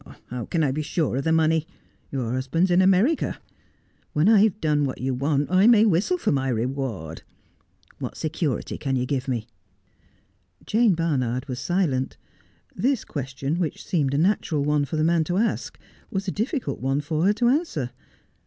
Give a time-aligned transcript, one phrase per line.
[0.31, 1.67] 'How can I be sure of the money?
[2.11, 3.37] Your husband's in America.
[4.13, 7.21] When I've done what you want I may whistle for mv reward.
[7.99, 9.45] What security can you give me?'
[10.09, 10.95] / must bide my Time.
[10.95, 12.17] 247 Jane Barnard was silent.
[12.75, 15.77] This question, which seemed a natural one for the man to ask,
[16.09, 17.91] was a difficult one for her to answer.